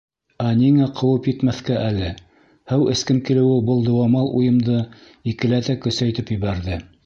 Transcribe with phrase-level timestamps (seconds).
[0.43, 2.07] Ә ниңә ҡыуып етмәҫкә әле?
[2.73, 4.81] һыу эскем килеүе был дыуамал уйымды
[5.35, 6.85] икеләтә көсәйтеп ебәрҙе.